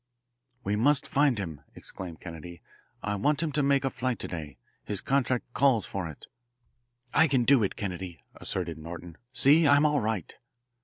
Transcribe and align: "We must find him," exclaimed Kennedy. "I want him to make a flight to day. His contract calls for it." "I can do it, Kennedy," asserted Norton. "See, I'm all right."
"We 0.63 0.75
must 0.75 1.07
find 1.07 1.37
him," 1.37 1.61
exclaimed 1.75 2.21
Kennedy. 2.21 2.63
"I 3.03 3.13
want 3.13 3.43
him 3.43 3.51
to 3.51 3.61
make 3.61 3.85
a 3.85 3.91
flight 3.91 4.17
to 4.21 4.27
day. 4.27 4.57
His 4.83 4.99
contract 4.99 5.53
calls 5.53 5.85
for 5.85 6.09
it." 6.09 6.25
"I 7.13 7.27
can 7.27 7.43
do 7.43 7.61
it, 7.61 7.75
Kennedy," 7.75 8.19
asserted 8.33 8.79
Norton. 8.79 9.17
"See, 9.31 9.67
I'm 9.67 9.85
all 9.85 10.01
right." 10.01 10.35